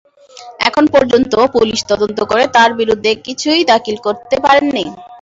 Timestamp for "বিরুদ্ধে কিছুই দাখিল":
2.79-3.95